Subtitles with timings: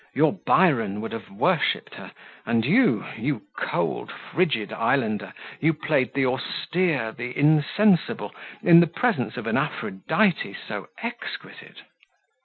[0.15, 2.11] Your Byron would have worshipped her,
[2.43, 5.31] and you you cold, frigid islander!
[5.59, 8.33] you played the austere, the insensible
[8.63, 11.83] in the presence of an Aphrodite so exquisite?"